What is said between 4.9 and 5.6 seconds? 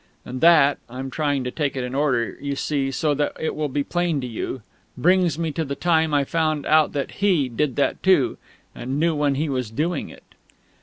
brings me